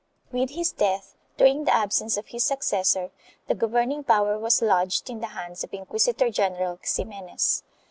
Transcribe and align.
"1 0.31 0.39
With 0.41 0.49
his 0.55 0.71
death, 0.71 1.15
during 1.37 1.65
the 1.65 1.75
absence 1.75 2.17
of 2.17 2.25
his 2.29 2.43
successor, 2.43 3.11
the 3.45 3.53
governing 3.53 4.03
power 4.03 4.35
was 4.39 4.59
lodged 4.63 5.11
in 5.11 5.19
the 5.19 5.27
hands 5.27 5.63
of 5.63 5.75
Inquisitor 5.75 6.31
general 6.31 6.79
Ximenes. 6.83 7.61